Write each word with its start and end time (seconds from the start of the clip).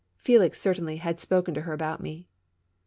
Felix, 0.17 0.59
certainly, 0.59 0.97
had 0.97 1.19
spoken 1.19 1.53
to 1.53 1.61
her 1.61 1.73
about 1.73 2.01
me. 2.01 2.27